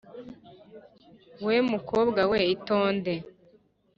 [1.45, 3.13] Wa mukobwa we, itonde!